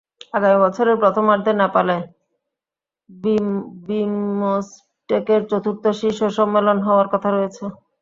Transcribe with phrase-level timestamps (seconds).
[0.33, 1.95] আগামী বছরের প্রথমার্ধে নেপালে
[3.87, 7.63] বিমসটেকের চতুর্থ শীর্ষ সম্মেলন হওয়ার কথা রয়েছে।